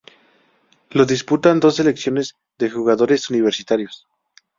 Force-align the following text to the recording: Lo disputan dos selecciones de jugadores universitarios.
Lo 0.89 1.05
disputan 1.05 1.59
dos 1.59 1.75
selecciones 1.75 2.35
de 2.57 2.71
jugadores 2.71 3.29
universitarios. 3.29 4.07